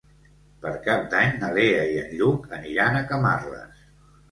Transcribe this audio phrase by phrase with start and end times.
[0.63, 3.89] Per Cap d'Any na Lea i en Lluc aniran a Camarles.